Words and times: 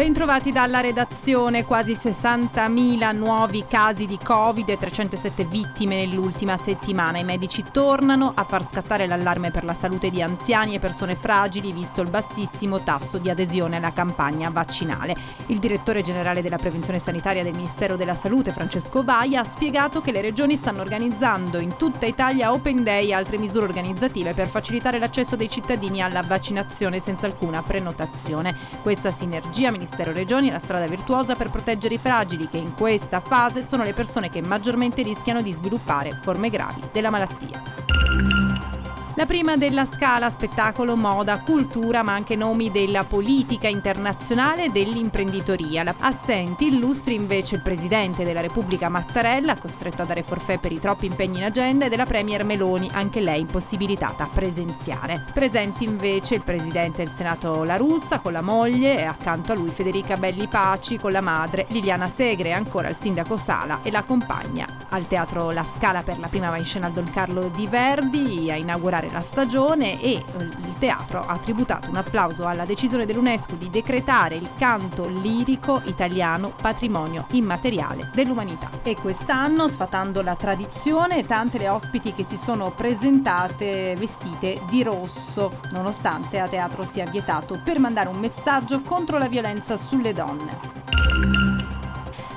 Bentrovati 0.00 0.50
dalla 0.50 0.80
redazione, 0.80 1.66
quasi 1.66 1.92
60.000 1.92 3.14
nuovi 3.14 3.66
casi 3.68 4.06
di 4.06 4.16
Covid 4.16 4.66
e 4.70 4.78
307 4.78 5.44
vittime 5.44 5.96
nell'ultima 5.96 6.56
settimana. 6.56 7.18
I 7.18 7.24
medici 7.24 7.62
tornano 7.70 8.32
a 8.34 8.44
far 8.44 8.66
scattare 8.66 9.06
l'allarme 9.06 9.50
per 9.50 9.62
la 9.62 9.74
salute 9.74 10.08
di 10.08 10.22
anziani 10.22 10.74
e 10.74 10.78
persone 10.78 11.16
fragili, 11.16 11.70
visto 11.72 12.00
il 12.00 12.08
bassissimo 12.08 12.82
tasso 12.82 13.18
di 13.18 13.28
adesione 13.28 13.76
alla 13.76 13.92
campagna 13.92 14.48
vaccinale. 14.48 15.14
Il 15.48 15.58
direttore 15.58 16.00
generale 16.00 16.40
della 16.40 16.56
prevenzione 16.56 16.98
sanitaria 16.98 17.42
del 17.42 17.54
Ministero 17.54 17.96
della 17.96 18.14
Salute, 18.14 18.52
Francesco 18.52 19.04
Vaia, 19.04 19.40
ha 19.40 19.44
spiegato 19.44 20.00
che 20.00 20.12
le 20.12 20.22
regioni 20.22 20.56
stanno 20.56 20.80
organizzando 20.80 21.58
in 21.58 21.76
tutta 21.76 22.06
Italia 22.06 22.54
Open 22.54 22.82
Day 22.82 23.10
e 23.10 23.12
altre 23.12 23.36
misure 23.36 23.66
organizzative 23.66 24.32
per 24.32 24.48
facilitare 24.48 24.98
l'accesso 24.98 25.36
dei 25.36 25.50
cittadini 25.50 26.00
alla 26.00 26.22
vaccinazione 26.22 27.00
senza 27.00 27.26
alcuna 27.26 27.62
prenotazione. 27.62 28.56
Questa 28.80 29.12
sinergia 29.12 29.70
Ministero 29.90 30.16
Regioni 30.16 30.50
la 30.52 30.60
strada 30.60 30.86
virtuosa 30.86 31.34
per 31.34 31.50
proteggere 31.50 31.94
i 31.94 31.98
fragili 31.98 32.48
che 32.48 32.58
in 32.58 32.74
questa 32.74 33.18
fase 33.18 33.64
sono 33.64 33.82
le 33.82 33.92
persone 33.92 34.30
che 34.30 34.40
maggiormente 34.40 35.02
rischiano 35.02 35.42
di 35.42 35.52
sviluppare 35.52 36.12
forme 36.22 36.48
gravi 36.48 36.82
della 36.92 37.10
malattia. 37.10 38.49
La 39.14 39.26
prima 39.26 39.56
della 39.56 39.86
scala 39.86 40.30
spettacolo, 40.30 40.94
moda, 40.94 41.40
cultura, 41.40 42.04
ma 42.04 42.14
anche 42.14 42.36
nomi 42.36 42.70
della 42.70 43.02
politica 43.02 43.66
internazionale 43.66 44.66
e 44.66 44.68
dell'imprenditoria. 44.70 45.94
Assenti 45.98 46.68
illustri 46.68 47.14
invece 47.14 47.56
il 47.56 47.62
presidente 47.62 48.24
della 48.24 48.40
Repubblica 48.40 48.88
Mattarella, 48.88 49.56
costretto 49.56 50.02
a 50.02 50.04
dare 50.04 50.22
forfè 50.22 50.58
per 50.58 50.70
i 50.70 50.78
troppi 50.78 51.06
impegni 51.06 51.38
in 51.38 51.44
agenda, 51.44 51.86
e 51.86 51.88
della 51.88 52.06
Premier 52.06 52.44
Meloni, 52.44 52.88
anche 52.92 53.20
lei 53.20 53.40
impossibilitata 53.40 54.24
a 54.24 54.28
presenziare. 54.32 55.24
Presenti 55.34 55.82
invece 55.84 56.36
il 56.36 56.42
presidente 56.42 57.02
del 57.02 57.12
Senato 57.12 57.64
La 57.64 57.76
Russa 57.76 58.20
con 58.20 58.32
la 58.32 58.42
moglie 58.42 58.96
e 58.96 59.02
accanto 59.02 59.50
a 59.50 59.56
lui 59.56 59.70
Federica 59.70 60.16
Belli 60.16 60.46
Paci 60.46 60.98
con 60.98 61.10
la 61.10 61.20
madre 61.20 61.66
Liliana 61.70 62.06
Segre 62.06 62.50
e 62.50 62.52
ancora 62.52 62.88
il 62.88 62.96
sindaco 62.96 63.36
Sala 63.36 63.80
e 63.82 63.90
la 63.90 64.04
compagna. 64.04 64.66
Al 64.90 65.08
teatro 65.08 65.50
La 65.50 65.64
Scala 65.64 66.02
per 66.02 66.18
la 66.18 66.28
prima 66.28 66.48
va 66.48 66.58
in 66.58 66.64
scena 66.64 66.88
Don 66.88 67.10
Carlo 67.10 67.50
Di 67.54 67.66
Verdi 67.66 68.50
a 68.50 68.56
inaugurare 68.56 68.99
la 69.08 69.20
stagione 69.20 70.00
e 70.00 70.12
il 70.12 70.74
teatro 70.78 71.20
ha 71.20 71.36
tributato 71.38 71.88
un 71.88 71.96
applauso 71.96 72.46
alla 72.46 72.64
decisione 72.64 73.06
dell'UNESCO 73.06 73.54
di 73.54 73.70
decretare 73.70 74.34
il 74.34 74.48
canto 74.58 75.08
lirico 75.08 75.80
italiano 75.84 76.52
patrimonio 76.60 77.26
immateriale 77.30 78.10
dell'umanità. 78.14 78.68
E 78.82 78.96
quest'anno, 78.96 79.68
sfatando 79.68 80.22
la 80.22 80.34
tradizione, 80.34 81.24
tante 81.24 81.58
le 81.58 81.68
ospiti 81.68 82.12
che 82.14 82.24
si 82.24 82.36
sono 82.36 82.70
presentate 82.70 83.94
vestite 83.96 84.60
di 84.68 84.82
rosso, 84.82 85.60
nonostante 85.72 86.38
a 86.38 86.48
teatro 86.48 86.84
sia 86.84 87.06
vietato, 87.06 87.60
per 87.64 87.78
mandare 87.78 88.08
un 88.08 88.18
messaggio 88.18 88.80
contro 88.82 89.18
la 89.18 89.28
violenza 89.28 89.76
sulle 89.76 90.12
donne. 90.12 90.79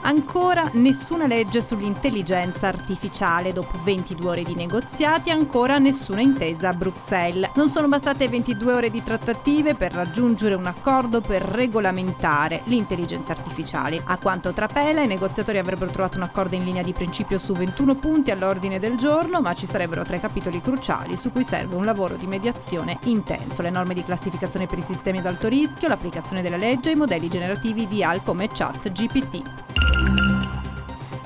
Ancora 0.06 0.70
nessuna 0.74 1.28
legge 1.28 1.62
sull'intelligenza 1.62 2.68
artificiale. 2.68 3.54
Dopo 3.54 3.80
22 3.84 4.30
ore 4.30 4.44
di 4.44 4.54
negoziati, 4.54 5.30
ancora 5.30 5.78
nessuna 5.78 6.20
intesa 6.20 6.70
a 6.70 6.74
Bruxelles. 6.74 7.52
Non 7.56 7.70
sono 7.70 7.88
bastate 7.88 8.28
22 8.28 8.74
ore 8.74 8.92
di 8.92 9.02
trattative 9.02 9.76
per 9.76 9.94
raggiungere 9.94 10.56
un 10.56 10.66
accordo 10.66 11.22
per 11.22 11.42
regolamentare 11.42 12.62
l'intelligenza 12.66 13.32
artificiale. 13.32 14.02
A 14.04 14.18
quanto 14.18 14.52
trapela, 14.52 15.02
i 15.02 15.08
negoziatori 15.08 15.58
avrebbero 15.58 15.90
trovato 15.90 16.18
un 16.18 16.24
accordo 16.24 16.56
in 16.56 16.66
linea 16.66 16.84
di 16.84 16.92
principio 16.92 17.38
su 17.38 17.54
21 17.54 17.96
punti 17.96 18.32
all'ordine 18.32 18.80
del 18.80 18.98
giorno, 18.98 19.40
ma 19.40 19.54
ci 19.54 19.66
sarebbero 19.66 20.04
tre 20.04 20.20
capitoli 20.20 20.62
cruciali 20.62 21.16
su 21.16 21.32
cui 21.32 21.46
serve 21.46 21.76
un 21.76 21.86
lavoro 21.86 22.16
di 22.16 22.28
mediazione 22.28 23.00
intenso. 23.06 23.62
Le 23.62 23.70
norme 23.70 23.94
di 23.94 24.04
classificazione 24.04 24.68
per 24.68 24.80
i 24.80 24.84
sistemi 24.84 25.20
ad 25.20 25.28
alto 25.28 25.48
rischio, 25.48 25.88
l'applicazione 25.88 26.42
della 26.42 26.58
legge 26.58 26.90
e 26.90 26.94
i 26.94 26.98
modelli 26.98 27.30
generativi 27.30 27.88
di 27.88 28.04
AL 28.04 28.22
come 28.22 28.50
Chat 28.50 28.92
GPT. 28.92 29.64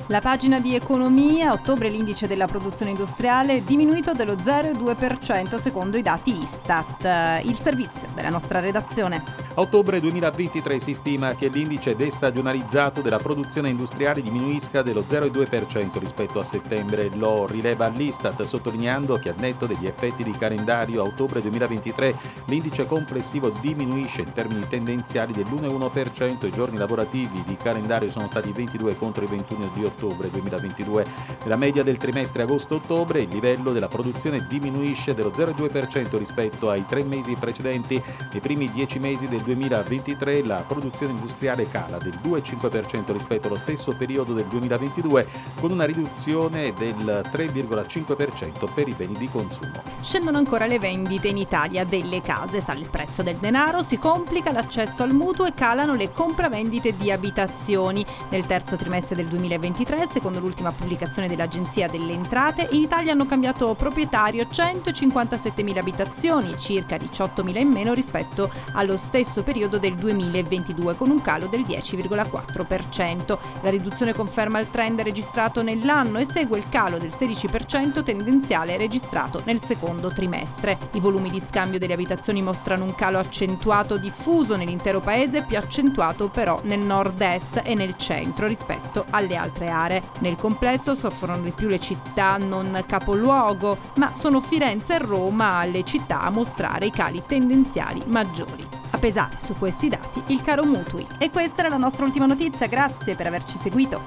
La 0.10 0.22
pagina 0.22 0.62
di 0.62 0.74
economia, 0.74 1.52
ottobre 1.52 1.90
l'indice 1.90 2.28
della 2.28 2.46
produzione 2.46 2.92
industriale 2.92 3.56
è 3.56 3.62
diminuito 3.62 4.14
dello 4.14 4.36
0,2% 4.36 5.60
secondo 5.62 5.98
i 5.98 6.02
dati 6.02 6.42
Istat. 6.42 7.44
Il 7.44 7.58
servizio 7.58 8.08
della 8.16 8.30
nostra 8.30 8.62
redazione. 8.62 9.47
A 9.58 9.62
ottobre 9.62 10.00
2023 10.00 10.78
si 10.78 10.94
stima 10.94 11.34
che 11.34 11.48
l'indice 11.48 11.96
destagionalizzato 11.96 13.02
della 13.02 13.18
produzione 13.18 13.70
industriale 13.70 14.22
diminuisca 14.22 14.84
dello 14.84 15.04
0,2% 15.10 15.98
rispetto 15.98 16.40
a 16.40 16.44
settembre. 16.44 17.10
Lo 17.16 17.48
rileva 17.48 17.88
l'Istat, 17.88 18.44
sottolineando 18.44 19.16
che 19.16 19.30
al 19.30 19.40
netto 19.40 19.66
degli 19.66 19.88
effetti 19.88 20.24
di 20.24 20.30
calendario 20.30 21.02
a 21.02 21.08
ottobre 21.08 21.42
2023 21.42 22.16
l'indice 22.46 22.86
complessivo 22.86 23.50
diminuisce 23.50 24.22
in 24.22 24.32
termini 24.32 24.68
tendenziali 24.68 25.34
dell'1,1%. 25.34 26.46
I 26.46 26.52
giorni 26.52 26.78
lavorativi 26.78 27.42
di 27.44 27.58
calendario 27.58 28.12
sono 28.12 28.28
stati 28.28 28.52
22 28.52 28.96
contro 28.96 29.24
i 29.24 29.28
21 29.28 29.72
di 29.74 29.84
ottobre 29.84 30.30
2022. 30.30 31.06
Nella 31.42 31.56
media 31.56 31.82
del 31.82 31.98
trimestre 31.98 32.44
agosto-ottobre 32.44 33.22
il 33.22 33.30
livello 33.30 33.72
della 33.72 33.88
produzione 33.88 34.46
diminuisce 34.48 35.16
dello 35.16 35.32
0,2% 35.32 36.16
rispetto 36.16 36.70
ai 36.70 36.86
tre 36.86 37.04
mesi 37.04 37.34
precedenti. 37.34 38.00
Nei 38.32 38.40
primi 38.40 38.72
dieci 38.72 39.00
mesi 39.00 39.28
del 39.28 39.46
2023 39.48 40.44
la 40.44 40.64
produzione 40.68 41.14
industriale 41.14 41.70
cala 41.70 41.98
del 41.98 42.20
2,5% 42.22 43.14
rispetto 43.14 43.48
allo 43.48 43.58
stesso 43.58 43.96
periodo 43.98 44.34
del 44.34 44.46
2022 44.46 45.28
con 45.60 45.72
una 45.72 45.86
riduzione 45.86 46.74
del 46.74 47.24
3,5% 47.32 48.74
per 48.74 48.88
i 48.88 48.94
beni 48.94 49.18
di 49.18 49.30
consumo. 49.30 49.82
Scendono 50.02 50.38
ancora 50.38 50.66
le 50.66 50.80
vendite 50.80 51.30
in 51.30 51.38
Italia 51.38 51.86
delle 51.86 52.22
case, 52.22 52.62
sale 52.62 52.82
il 52.82 52.90
prezzo 52.90 53.24
del 53.24 53.38
denaro, 53.38 53.82
si 53.82 53.98
complica 53.98 54.52
l'accesso 54.52 55.04
al 55.04 55.14
mutuo 55.14 55.46
e 55.46 55.54
calano 55.54 55.94
le 55.94 56.12
compravendite 56.12 56.96
di 56.96 57.12
abitazioni. 57.12 58.06
Nel 58.30 58.46
terzo 58.46 58.76
trimestre 58.76 59.16
del 59.16 59.28
2023, 59.28 60.08
secondo 60.12 60.40
l'ultima 60.40 60.72
pubblicazione 60.72 61.28
dell'Agenzia 61.28 61.88
delle 61.88 62.12
Entrate, 62.12 62.68
in 62.72 62.82
Italia 62.82 63.14
hanno 63.14 63.26
cambiato 63.26 63.74
proprietario 63.76 64.44
157.000 64.44 65.78
abitazioni, 65.78 66.58
circa 66.58 66.98
18.000 66.98 67.60
in 67.60 67.70
meno 67.70 67.94
rispetto 67.94 68.50
allo 68.74 68.98
stesso 68.98 69.37
stesso 69.38 69.44
periodo 69.44 69.78
del 69.78 69.96
2022 69.96 70.96
con 70.96 71.10
un 71.10 71.22
calo 71.22 71.48
del 71.48 71.62
10,4%. 71.62 73.38
La 73.62 73.70
riduzione 73.70 74.14
conferma 74.14 74.60
il 74.60 74.70
trend 74.70 75.02
registrato 75.02 75.62
nell'anno 75.62 76.18
e 76.18 76.26
segue 76.26 76.58
il 76.58 76.70
calo 76.70 76.98
del 76.98 77.12
16% 77.18 78.04
tendenziale 78.04 78.78
registrato 78.78 79.42
nel 79.46 79.62
secondo 79.62 80.10
trimestre. 80.10 80.78
I 80.94 81.00
volumi 81.00 81.30
di 81.30 81.44
scambio 81.46 81.80
delle 81.80 81.94
abitazioni 81.94 82.42
mostrano 82.42 82.84
un 82.84 82.96
calo 82.96 83.20
accentuato 83.20 83.98
diffuso 83.98 84.56
nell'intero 84.56 85.02
paese, 85.02 85.44
più 85.44 85.58
accentuato 85.58 86.30
però 86.30 86.60
nel 86.64 86.80
nord-est 86.80 87.62
e 87.64 87.76
nel 87.76 87.98
centro 87.98 88.48
rispetto 88.48 89.06
alle 89.12 89.36
altre 89.36 89.70
aree. 89.70 90.04
Nel 90.20 90.36
complesso 90.36 90.96
soffrono 90.96 91.42
di 91.42 91.52
più 91.52 91.68
le 91.68 91.80
città 91.80 92.38
non 92.38 92.84
capoluogo, 92.88 93.78
ma 93.96 94.12
sono 94.18 94.42
Firenze 94.42 94.96
e 94.96 95.00
Roma 95.00 95.64
le 95.66 95.84
città 95.84 96.22
a 96.22 96.30
mostrare 96.30 96.88
i 96.88 96.92
cali 96.92 97.22
tendenziali 97.26 98.02
maggiori. 98.08 98.77
A 98.98 99.00
pesare 99.00 99.38
su 99.40 99.56
questi 99.60 99.90
dati 99.90 100.24
il 100.28 100.42
caro 100.42 100.66
mutui. 100.66 101.06
E 101.20 101.30
questa 101.30 101.60
era 101.62 101.70
la 101.70 101.78
nostra 101.78 102.04
ultima 102.04 102.26
notizia, 102.26 102.66
grazie 102.66 103.16
per 103.16 103.28
averci 103.28 103.60
seguito. 103.62 104.02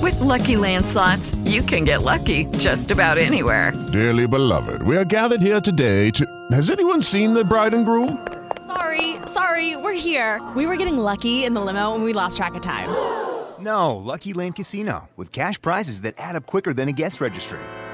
With 0.00 0.18
lucky 0.18 0.56
landslots, 0.56 1.36
you 1.44 1.62
can 1.62 1.84
get 1.84 2.02
lucky 2.02 2.46
just 2.58 2.90
about 2.90 3.16
anywhere. 3.16 3.72
Dearly 3.92 4.26
beloved, 4.26 4.82
we 4.82 4.96
are 4.96 5.04
gathered 5.04 5.40
here 5.40 5.60
today 5.60 6.10
to. 6.10 6.26
Has 6.50 6.68
anyone 6.68 7.00
seen 7.00 7.32
the 7.32 7.44
bride 7.44 7.74
and 7.74 7.84
groom? 7.84 8.18
Sorry, 8.66 9.18
sorry, 9.26 9.76
we're 9.76 9.92
here. 9.92 10.40
We 10.56 10.66
were 10.66 10.76
getting 10.76 10.98
lucky 10.98 11.44
in 11.44 11.54
the 11.54 11.60
limo 11.60 11.94
and 11.94 12.02
we 12.02 12.12
lost 12.12 12.36
track 12.36 12.56
of 12.56 12.62
time. 12.62 12.88
No, 13.60 13.96
Lucky 13.96 14.32
Land 14.32 14.56
Casino, 14.56 15.08
with 15.16 15.30
cash 15.30 15.60
prizes 15.60 16.00
that 16.00 16.14
add 16.18 16.34
up 16.34 16.44
quicker 16.44 16.74
than 16.74 16.88
a 16.88 16.92
guest 16.92 17.20
registry. 17.20 17.60